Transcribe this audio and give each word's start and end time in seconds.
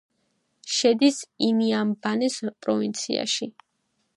შედის 0.77 1.19
ინიამბანეს 1.49 2.39
პროვინციაში. 2.67 3.53